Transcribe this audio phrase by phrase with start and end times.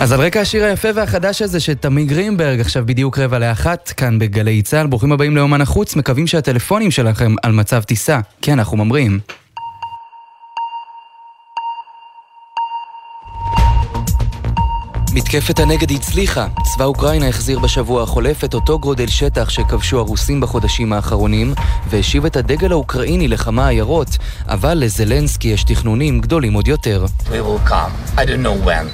[0.00, 4.18] אז על רקע השיר היפה והחדש הזה של תמי גרינברג, עכשיו בדיוק רבע לאחת, כאן
[4.18, 8.20] בגלי צה"ל, ברוכים הבאים לאומן החוץ, מקווים שהטלפונים שלכם על מצב טיסה.
[8.42, 9.20] כן, אנחנו ממריאים.
[15.20, 16.46] מתקפת הנגד הצליחה.
[16.62, 21.54] צבא אוקראינה החזיר בשבוע החולף את אותו גודל שטח שכבשו הרוסים בחודשים האחרונים,
[21.90, 24.08] והשיב את הדגל האוקראיני לכמה עיירות,
[24.48, 27.04] אבל לזלנסקי יש תכנונים גדולים עוד יותר.
[27.30, 28.86] When,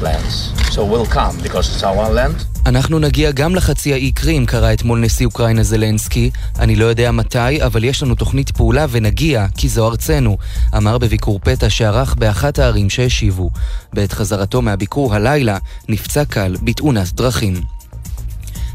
[0.00, 0.67] plans.
[0.78, 2.44] So we'll come because it's our land.
[2.66, 6.30] אנחנו נגיע גם לחצי האי קרים, קרא אתמול נשיא אוקראינה זלנסקי.
[6.58, 10.36] אני לא יודע מתי, אבל יש לנו תוכנית פעולה ונגיע, כי זו ארצנו,
[10.76, 13.50] אמר בביקור פתע שערך באחת הערים שהשיבו.
[13.92, 17.77] בעת חזרתו מהביקור הלילה, נפצע קל בתאונת דרכים.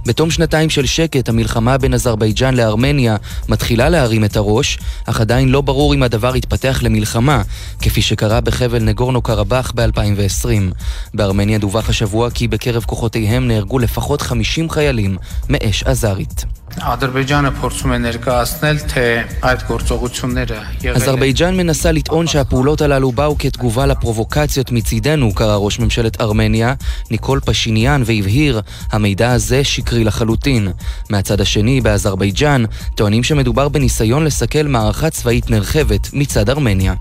[0.06, 3.16] בתום שנתיים של שקט, המלחמה בין אזרבייג'אן לארמניה
[3.50, 7.42] מתחילה להרים את הראש, אך עדיין לא ברור אם הדבר יתפתח למלחמה,
[7.82, 10.74] כפי שקרה בחבל נגורנו קרבאח ב-2020.
[11.14, 15.18] בארמניה דווח השבוע כי בקרב כוחותיהם נהרגו לפחות 50 חיילים
[15.50, 16.46] מאש עזרית.
[16.79, 19.05] Ադրբեջանը փորձում է ներկայացնել, թե
[19.49, 20.59] այդ գործողությունները
[20.95, 26.75] אזרבייג'אן מנסה לטעון שהפעולות הללו באו כתגובה לפרובוקציות מצידנו, קרא ראש ממשלת ארמניה,
[27.11, 28.61] ניקול פשיניאן, והבהיר,
[28.93, 30.69] המידע הזה שקרי לחלוטין.
[31.11, 36.95] מהצד השני, באזרבייג'אן, טוענים שמדובר בניסיון לסכל מערכה צבאית נרחבת מצד ארמניה.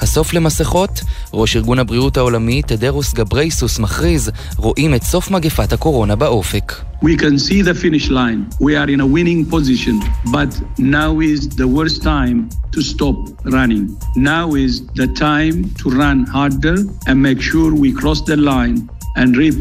[0.00, 1.00] הסוף למסכות?
[1.32, 6.72] ראש ארגון הבריאות העולמי, תדרוס גברייסוס, מכריז, רואים את סוף מגפת הקורונה באופק.
[7.02, 8.40] We can see the finish line.
[8.60, 9.96] We are in a winning position,
[10.36, 13.18] but now is the worst time to stop
[13.56, 13.84] running.
[14.16, 19.36] Now is the time to run harder and make sure we cross the line and
[19.36, 19.58] reap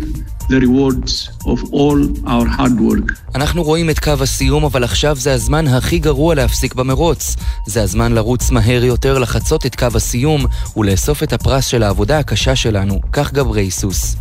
[3.35, 7.35] אנחנו רואים את קו הסיום, אבל עכשיו זה הזמן הכי גרוע להפסיק במרוץ.
[7.67, 10.45] זה הזמן לרוץ מהר יותר, לחצות את קו הסיום
[10.77, 12.99] ולאסוף את הפרס של העבודה הקשה שלנו.
[13.11, 14.15] כך גברייסוס.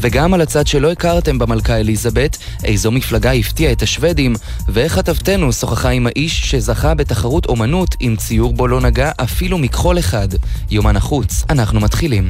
[0.00, 4.34] וגם על הצד שלא הכרתם במלכה אליזבת, איזו מפלגה הפתיעה את השוודים,
[4.68, 9.98] ואיך כתבתנו שוחחה עם האיש שזכה בתחרות אומנות עם ציור בו לא נגע אפילו מכחול
[9.98, 10.28] אחד.
[10.70, 12.28] יומן החוץ, אנחנו מתחילים.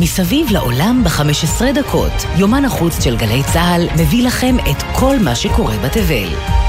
[0.00, 5.76] מסביב לעולם ב-15 דקות, יומן החוץ של גלי צה"ל מביא לכם את כל מה שקורה
[5.76, 6.65] בתבל.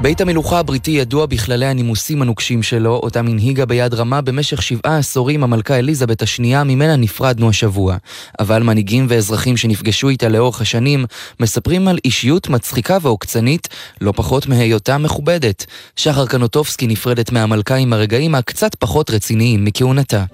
[0.00, 5.44] בית המלוכה הבריטי ידוע בכללי הנימוסים הנוקשים שלו, אותם הנהיגה ביד רמה במשך שבעה עשורים
[5.44, 7.96] המלכה אליזבת השנייה, ממנה נפרדנו השבוע.
[8.38, 11.04] אבל מנהיגים ואזרחים שנפגשו איתה לאורך השנים,
[11.40, 13.68] מספרים על אישיות מצחיקה ועוקצנית,
[14.00, 15.66] לא פחות מהיותה מכובדת.
[15.96, 20.24] שחר קנוטובסקי נפרדת מהמלכה עם הרגעים הקצת פחות רציניים מכהונתה.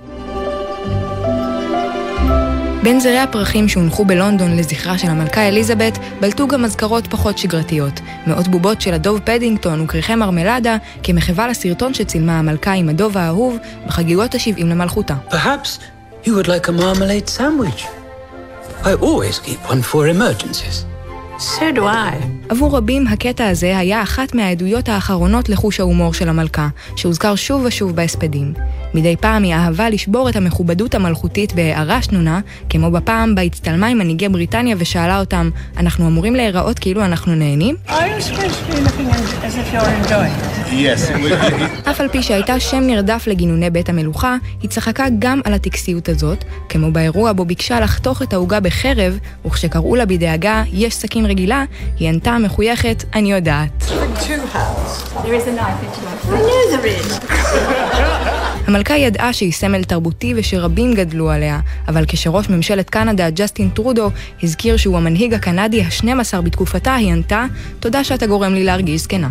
[2.84, 8.00] בין זרי הפרחים שהונחו בלונדון לזכרה של המלכה אליזבת, בלטו גם אזכרות פחות שגרתיות.
[8.26, 13.56] מאות בובות של הדוב פדינגטון וכריכי מרמלדה, כמחווה לסרטון שצילמה המלכה עם הדוב האהוב
[13.86, 15.14] בחגיגות ה-70 למלכותה.
[15.30, 15.78] Perhaps
[16.24, 17.84] you would like a marmalade sandwich.
[18.82, 20.84] I always keep one for emergencies.
[21.38, 22.26] So do I.
[22.48, 27.96] עבור רבים הקטע הזה היה אחת מהעדויות האחרונות לחוש ההומור של המלכה, שהוזכר שוב ושוב
[27.96, 28.54] בהספדים.
[28.94, 32.40] מדי פעם היא אהבה לשבור את המכובדות המלכותית בהערה שנונה,
[32.70, 37.76] כמו בפעם בה הצטלמה עם מנהיגי בריטניה ושאלה אותם, אנחנו אמורים להיראות כאילו אנחנו נהנים?
[41.90, 46.44] אף על פי שהייתה שם נרדף לגינוני בית המלוכה, היא צחקה גם על הטקסיות הזאת,
[46.68, 51.64] כמו באירוע בו ביקשה לחתוך את העוגה בחרב, וכשקראו לה בדאגה, יש סכין רגילה,
[51.98, 53.84] היא ענתה מחויכת, אני יודעת.
[58.66, 64.10] המלכה ידעה שהיא סמל תרבותי ושרבים גדלו עליה, אבל כשראש ממשלת קנדה, ג'סטין טרודו,
[64.42, 67.44] הזכיר שהוא המנהיג הקנדי ה-12 בתקופתה, היא ענתה,
[67.80, 69.28] תודה שאתה גורם לי להרגיש זקנה.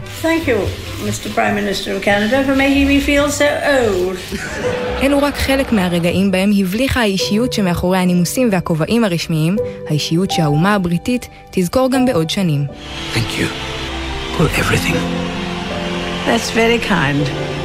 [5.01, 9.55] אלו רק חלק מהרגעים בהם הבליחה האישיות שמאחורי הנימוסים והכובעים הרשמיים,
[9.89, 12.65] האישיות שהאומה הבריטית תזכור גם בעוד שנים.
[13.13, 13.47] Thank you
[14.37, 14.97] for everything.
[16.25, 17.62] That's very kind.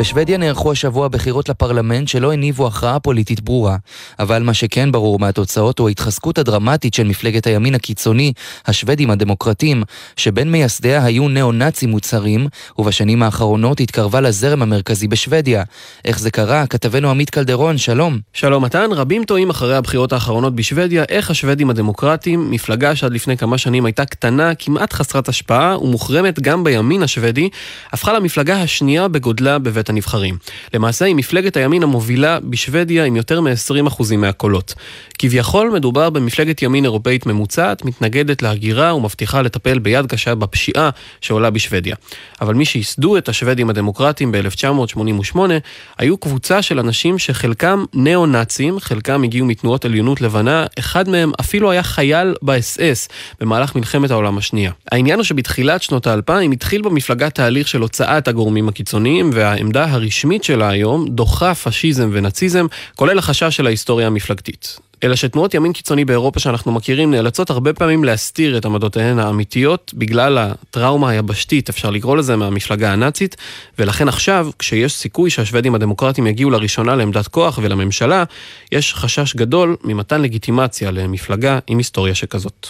[0.00, 3.76] בשוודיה נערכו השבוע בחירות לפרלמנט שלא הניבו הכרעה פוליטית ברורה.
[4.18, 8.32] אבל מה שכן ברור מהתוצאות הוא ההתחזקות הדרמטית של מפלגת הימין הקיצוני,
[8.66, 9.82] השוודים הדמוקרטים,
[10.16, 12.46] שבין מייסדיה היו ניאו-נאצים מוצהרים,
[12.78, 15.62] ובשנים האחרונות התקרבה לזרם המרכזי בשוודיה.
[16.04, 16.66] איך זה קרה?
[16.66, 18.18] כתבנו עמית קלדרון, שלום.
[18.32, 23.58] שלום מתן, רבים טועים אחרי הבחירות האחרונות בשוודיה, איך השוודים הדמוקרטים, מפלגה שעד לפני כמה
[23.58, 27.48] שנים הייתה קטנה, כמעט חסרת השפעה, ומוחרמת גם בימין השוודי,
[27.92, 30.38] הפכה למפלגה השנייה בגודלה בבית הנבחרים.
[30.74, 34.74] למעשה היא מפלגת הימין המובילה בשוודיה עם יותר מ-20% מהקולות.
[35.18, 40.90] כביכול מדובר במפלגת ימין אירופאית ממוצעת, מתנגדת להגירה ומבטיחה לטפל ביד קשה בפשיעה
[41.20, 41.96] שעולה בשוודיה.
[42.40, 45.38] אבל מי שייסדו את השוודים הדמוקרטיים ב-1988
[45.98, 51.82] היו קבוצה של אנשים שחלקם ניאו-נאצים, חלקם הגיעו מתנועות עליונות לבנה, אחד מהם אפילו היה
[51.82, 53.08] חייל באס-אס
[53.40, 54.72] במהלך מלחמת העולם השנייה.
[54.92, 60.68] העניין הוא שבתחילת שנות האלפיים התחיל במפלגה תהליך של הוצאת הגורמים הקיצוניים, והעמדה הרשמית שלה
[60.68, 62.66] היום דוחה פשיזם ונאציזם,
[62.96, 64.78] כולל החשש של ההיסטוריה המפלגתית.
[65.04, 70.38] אלא שתנועות ימין קיצוני באירופה שאנחנו מכירים נאלצות הרבה פעמים להסתיר את עמדותיהן האמיתיות בגלל
[70.38, 73.36] הטראומה היבשתית, אפשר לקרוא לזה, מהמפלגה הנאצית,
[73.78, 78.24] ולכן עכשיו, כשיש סיכוי שהשוודים הדמוקרטיים יגיעו לראשונה לעמדת כוח ולממשלה,
[78.72, 82.66] יש חשש גדול ממתן לגיטימציה למפלגה עם היסטוריה שכזאת.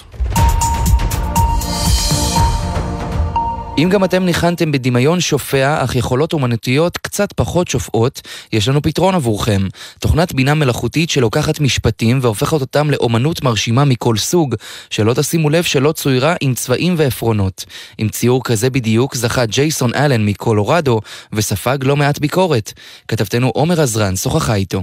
[3.82, 8.20] אם גם אתם ניחנתם בדמיון שופע, אך יכולות אומנותיות קצת פחות שופעות,
[8.52, 9.62] יש לנו פתרון עבורכם.
[9.98, 14.54] תוכנת בינה מלאכותית שלוקחת משפטים והופכת אותם לאומנות מרשימה מכל סוג,
[14.90, 17.64] שלא תשימו לב שלא צוירה עם צבעים ועפרונות.
[17.98, 21.00] עם ציור כזה בדיוק זכה ג'ייסון אלן מקולורדו,
[21.32, 22.72] וספג לא מעט ביקורת.
[23.08, 24.82] כתבתנו עומר עזרן שוחחה איתו.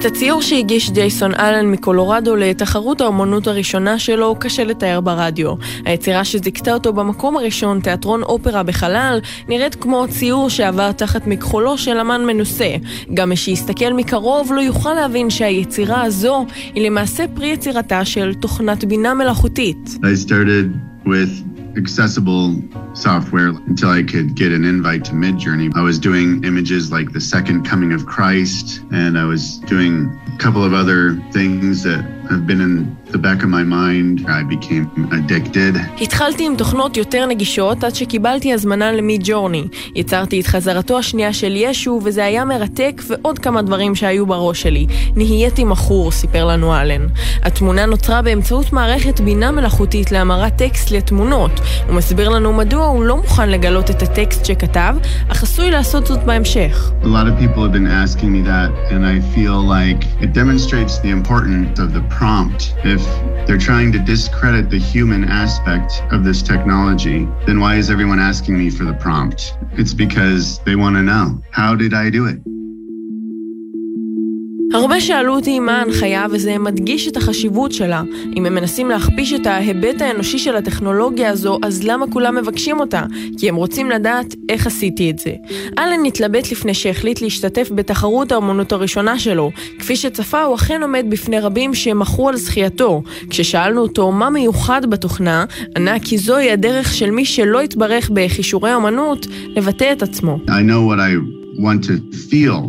[0.00, 5.54] את הציור שהגיש ג'ייסון אלן מקולורדו לתחרות האומנות הראשונה שלו קשה לתאר ברדיו.
[5.84, 11.98] היצירה שזיכתה אותו במקום הראשון, תיאטרון אופרה בחלל, נראית כמו ציור שעבר תחת מכחולו של
[11.98, 12.74] אמן מנוסה.
[13.14, 18.84] גם מי שיסתכל מקרוב לא יוכל להבין שהיצירה הזו היא למעשה פרי יצירתה של תוכנת
[18.84, 19.98] בינה מלאכותית.
[20.02, 20.66] I started
[21.06, 22.60] with accessible
[22.92, 25.72] software until I could get an invite to Midjourney.
[25.74, 30.38] I was doing images like the second coming of Christ, and I was doing a
[30.38, 34.26] couple of other things that have been in the back of my mind.
[34.26, 36.02] I became addicted.
[36.02, 39.64] התחלתי עם תוכנות יותר נגישות עד שקיבלתי הזמנה למיד ג'ורני.
[39.94, 44.86] יצרתי את חזרתו השנייה של ישו, וזה היה מרתק ועוד כמה דברים שהיו בראש שלי.
[45.16, 47.06] נהייתי מכור, סיפר לנו אלן.
[47.42, 51.60] התמונה נוצרה באמצעות מערכת בינה מלאכותית להמרת טקסט לתמונות.
[51.86, 54.94] הוא מסביר לנו מדוע הוא לא מוכן לגלות את הטקסט שכתב,
[55.28, 56.90] אך עשוי לעשות זאת בהמשך.
[57.02, 60.94] A lot of people have been asking me that, and I feel like it demonstrates
[61.04, 62.60] the importance of the prompt.
[62.84, 62.97] If
[63.46, 68.58] they're trying to discredit the human aspect of this technology, then why is everyone asking
[68.58, 69.56] me for the prompt?
[69.72, 72.57] It's because they want to know how did I do it?
[74.78, 78.02] הרבה שאלו אותי מה ההנחיה וזה מדגיש את החשיבות שלה.
[78.36, 83.02] אם הם מנסים להכפיש את ההיבט האנושי של הטכנולוגיה הזו, אז למה כולם מבקשים אותה?
[83.38, 85.34] כי הם רוצים לדעת איך עשיתי את זה.
[85.78, 89.50] אלן התלבט לפני שהחליט להשתתף בתחרות האמנות הראשונה שלו.
[89.78, 93.02] כפי שצפה, הוא אכן עומד בפני רבים שמחו על זכייתו.
[93.30, 95.44] כששאלנו אותו מה מיוחד בתוכנה,
[95.76, 99.26] ענה כי זוהי הדרך של מי שלא התברך בכישורי אמנות
[99.56, 100.38] לבטא את עצמו.
[100.46, 101.12] I know what I
[101.60, 102.60] want to feel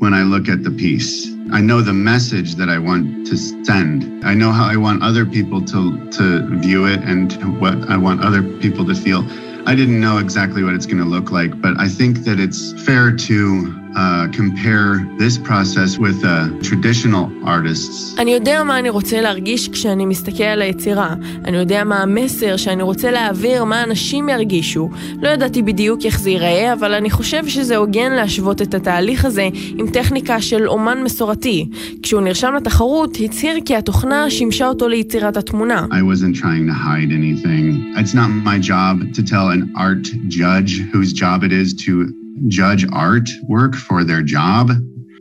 [0.00, 1.35] when I look at the piece.
[1.52, 4.24] I know the message that I want to send.
[4.24, 8.22] I know how I want other people to, to view it and what I want
[8.22, 9.24] other people to feel.
[9.68, 12.72] I didn't know exactly what it's going to look like, but I think that it's
[12.84, 14.90] fair to uh, compare
[15.22, 18.14] this process with uh, traditional artists.
[18.18, 21.14] אני יודע מה אני רוצה להרגיש כשאני מסתכל על היצירה.
[21.44, 24.90] אני יודע מה המסר שאני רוצה להעביר, מה אנשים ירגישו.
[25.22, 29.48] לא ידעתי בדיוק איך זה ייראה, אבל אני חושב שזה הוגן להשוות את התהליך הזה
[29.78, 31.68] עם טכניקה של אומן מסורתי.
[32.02, 35.86] כשהוא נרשם לתחרות, הצהיר כי התוכנה שימשה אותו ליצירת התמונה.
[35.90, 37.96] I wasn't trying to hide anything.
[37.98, 42.86] It's not my job to tell an art judge whose job it is to judge
[42.86, 44.70] artwork for their job.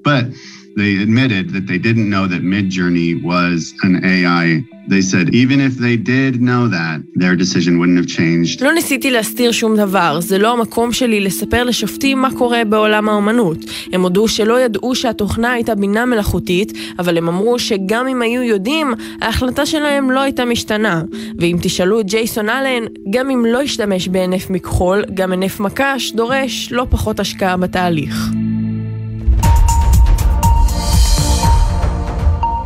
[0.03, 0.25] But
[0.75, 4.63] they admitted that they didn't know that Midjourney was an AI.
[4.87, 8.63] They said even if they did know that, their decision wouldn't have changed.
[8.63, 13.57] לא ניסיתי להסתיר שום דבר, זה לא המקום שלי לספר לשופטים מה קורה בעולם האומנות.
[13.91, 18.93] הם הודו שלא ידעו שהתוכנה הייתה בינה מלאכותית, אבל הם אמרו שגם אם היו יודעים,
[19.21, 21.01] ההחלטה שלהם לא הייתה משתנה.
[21.39, 26.71] ואם תשאלו את ג'ייסון אלן, גם אם לא ישתמש בהינף מכחול, גם הינף מקש דורש
[26.71, 28.44] לא פחות השקעה בתהליך.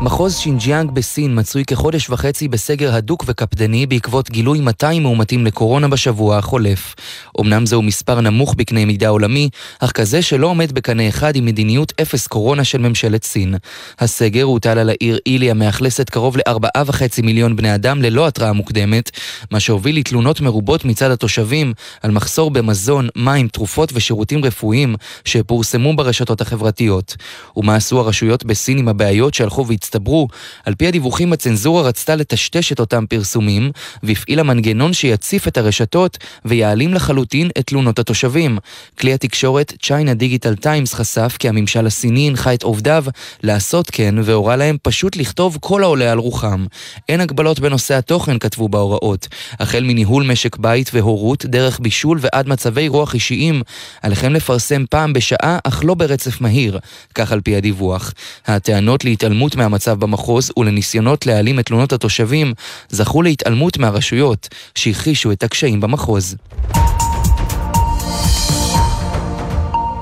[0.01, 6.37] מחוז שינג'יאנג בסין מצוי כחודש וחצי בסגר הדוק וקפדני בעקבות גילוי 200 מאומתים לקורונה בשבוע
[6.37, 6.95] החולף.
[7.41, 11.93] אמנם זהו מספר נמוך בקנה מידה עולמי, אך כזה שלא עומד בקנה אחד עם מדיניות
[12.01, 13.55] אפס קורונה של ממשלת סין.
[13.99, 19.11] הסגר הוטל על העיר אילי המאכלסת קרוב ל-4.5 מיליון בני אדם ללא התראה מוקדמת,
[19.51, 26.41] מה שהוביל לתלונות מרובות מצד התושבים על מחסור במזון, מים, תרופות ושירותים רפואיים שפורסמו ברשתות
[26.41, 27.15] החברתיות.
[27.57, 30.27] ומה עשו הרשויות בסין עם הבעיות שהלכו והצטרפו שהצטברו.
[30.65, 33.71] על פי הדיווחים, הצנזורה רצתה לטשטש את אותם פרסומים,
[34.03, 38.57] והפעילה מנגנון שיציף את הרשתות ויעלים לחלוטין את תלונות התושבים.
[38.99, 43.05] כלי התקשורת China Digital Times חשף כי הממשל הסיני הנחה את עובדיו
[43.43, 46.65] לעשות כן, והורה להם פשוט לכתוב כל העולה על רוחם.
[47.09, 49.27] אין הגבלות בנושא התוכן, כתבו בהוראות.
[49.59, 53.61] החל מניהול משק בית והורות, דרך בישול ועד מצבי רוח אישיים,
[54.01, 56.79] עליכם לפרסם פעם בשעה, אך לא ברצף מהיר,
[57.15, 58.13] כך על פי הדיווח.
[58.47, 62.53] הטענות להתעלמות מהמצב במחוז ולניסיונות להעלים את תלונות התושבים
[62.89, 66.35] זכו להתעלמות מהרשויות, שהכחישו את הקשיים במחוז.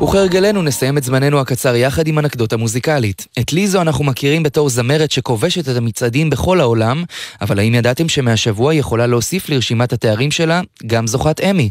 [0.03, 3.27] וכהרגלנו נסיים את זמננו הקצר יחד עם אנקדוטה מוזיקלית.
[3.39, 7.03] את ליזו אנחנו מכירים בתור זמרת שכובשת את המצעדים בכל העולם,
[7.41, 11.69] אבל האם ידעתם שמהשבוע יכולה להוסיף לרשימת התארים שלה גם זוכת אמי?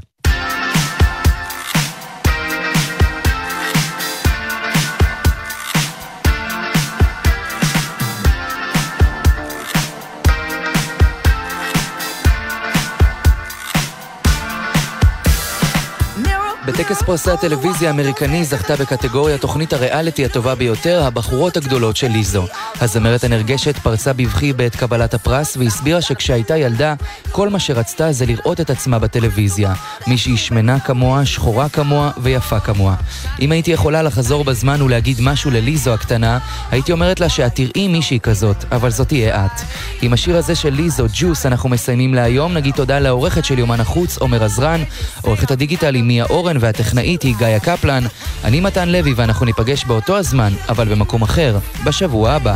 [16.67, 22.47] בטקס פרסי הטלוויזיה האמריקני זכתה בקטגוריה תוכנית הריאליטי הטובה ביותר, הבחורות הגדולות של ליזו.
[22.81, 26.95] הזמרת הנרגשת פרצה בבכי בעת קבלת הפרס והסבירה שכשהייתה ילדה,
[27.33, 29.75] כל מה שרצתה זה לראות את עצמה בטלוויזיה.
[30.07, 32.95] מישהי שמנה כמוה, שחורה כמוה ויפה כמוה.
[33.41, 36.39] אם הייתי יכולה לחזור בזמן ולהגיד משהו לליזו הקטנה,
[36.71, 39.61] הייתי אומרת לה שאת תראי מישהי כזאת, אבל זאת תהיה את.
[40.03, 42.55] עם השיר הזה של ליזו, ג'וס, אנחנו מסיימים להיום.
[42.55, 44.83] נגיד תודה לעורכת של יומן החוץ, עומר עזרן,
[45.23, 48.05] עורכת הדיגיטל היא מיה אורן והטכנאית היא גיא קפלן.
[48.45, 52.55] אני מתן לוי ואנחנו ניפגש באותו הזמן, אבל במקום אחר, בשבוע הבא.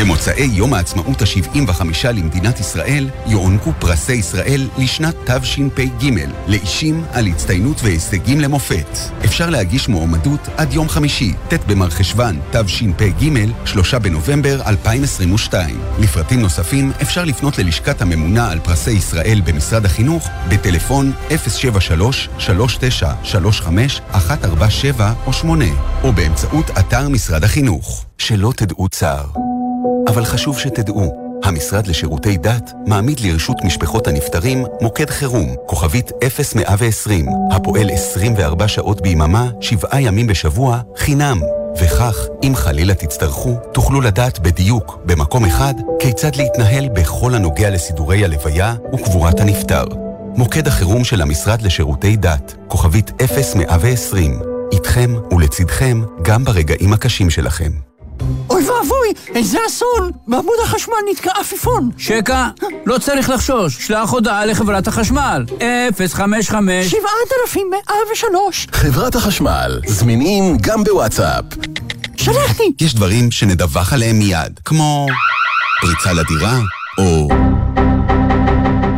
[0.00, 6.10] במוצאי יום העצמאות ה-75 למדינת ישראל יוענקו פרסי ישראל לשנת תשפ"ג
[6.46, 8.98] לאישים על הצטיינות והישגים למופת.
[9.24, 13.30] אפשר להגיש מועמדות עד יום חמישי, ט' במרחשוון תשפ"ג,
[13.64, 15.80] 3 בנובמבר 2022.
[15.98, 21.34] לפרטים נוספים אפשר לפנות ללשכת הממונה על פרסי ישראל במשרד החינוך בטלפון 073-3935-147
[25.26, 25.64] או 8
[26.02, 28.04] או באמצעות אתר משרד החינוך.
[28.18, 29.49] שלא תדעו צער.
[30.08, 36.10] אבל חשוב שתדעו, המשרד לשירותי דת מעמיד לרשות משפחות הנפטרים מוקד חירום, כוכבית
[36.56, 41.40] 0120, הפועל 24 שעות ביממה, שבעה ימים בשבוע, חינם.
[41.80, 48.74] וכך, אם חלילה תצטרכו, תוכלו לדעת בדיוק, במקום אחד, כיצד להתנהל בכל הנוגע לסידורי הלוויה
[48.94, 49.84] וקבורת הנפטר.
[50.36, 54.38] מוקד החירום של המשרד לשירותי דת, כוכבית 0120,
[54.72, 57.89] איתכם ולצידכם גם ברגעים הקשים שלכם.
[58.80, 60.10] ואבוי, איזה אסון!
[60.26, 61.90] בעמוד החשמל נתקע עפיפון.
[61.98, 62.48] שקע,
[62.86, 65.44] לא צריך לחשוש, שלח הודעה לחברת החשמל.
[66.12, 71.44] 055 7103 חברת החשמל, זמינים גם בוואטסאפ.
[72.16, 72.72] שלחתי!
[72.80, 75.06] יש דברים שנדווח עליהם מיד, כמו
[75.80, 76.58] פריצה לדירה,
[76.98, 77.28] או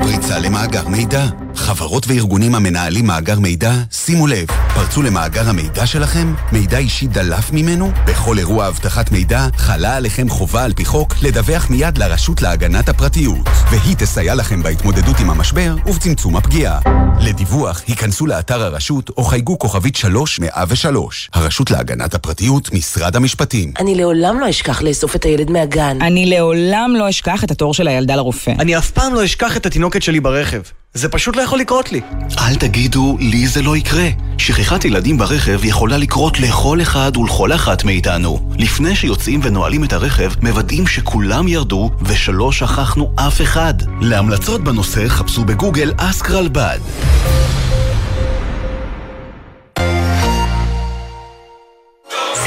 [0.03, 1.25] פריצה למאגר מידע.
[1.55, 6.35] חברות וארגונים המנהלים מאגר מידע, שימו לב, פרצו למאגר המידע שלכם?
[6.53, 7.91] מידע אישי דלף ממנו?
[8.07, 13.49] בכל אירוע אבטחת מידע חלה עליכם חובה על פי חוק לדווח מיד לרשות להגנת הפרטיות,
[13.71, 16.79] והיא תסייע לכם בהתמודדות עם המשבר ובצמצום הפגיעה.
[17.21, 21.31] לדיווח, היכנסו לאתר הרשות או חייגו כוכבית 3103.
[21.35, 23.73] הרשות להגנת הפרטיות, משרד המשפטים.
[23.79, 25.99] אני לעולם לא אשכח לאסוף את הילד מהגן.
[26.01, 28.51] אני לעולם לא אשכח את התור של הילדה לרופא.
[28.59, 30.61] אני אף פעם לא אשכח את התינוקת שלי ברכב.
[30.95, 32.01] זה פשוט לא יכול לקרות לי.
[32.39, 34.09] אל תגידו, לי זה לא יקרה.
[34.39, 38.51] שכחת ילדים ברכב יכולה לקרות לכל אחד ולכל אחת מאיתנו.
[38.59, 43.75] לפני שיוצאים ונועלים את הרכב, מוודאים שכולם ירדו ושלא שכחנו אף אחד.
[44.01, 46.79] להמלצות בנושא חפשו בגוגל אסק רלב"ד.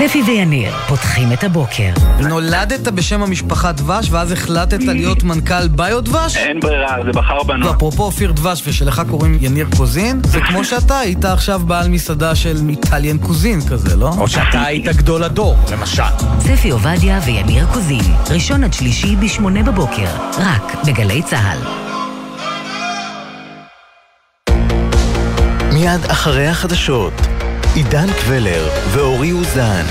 [0.07, 1.89] ספי ויניר פותחים את הבוקר.
[2.19, 6.38] נולדת בשם המשפחה דבש, ואז החלטת להיות מנכ"ל ביו דבש?
[6.38, 7.67] אין ברירה, זה בחר בנו.
[7.67, 12.57] ואפרופו אופיר דבש, ושלך קוראים יניר קוזין, זה כמו שאתה היית עכשיו בעל מסעדה של
[12.69, 14.12] איטליאן קוזין כזה, לא?
[14.17, 16.03] או שאתה היית גדול הדור, למשל.
[16.39, 20.07] ספי עובדיה ויניר קוזין, ראשון עד שלישי בשמונה בבוקר,
[20.38, 21.59] רק בגלי צה"ל.
[25.74, 27.13] מיד אחרי החדשות,
[27.75, 29.86] עידן קבלר ואורי אוזן.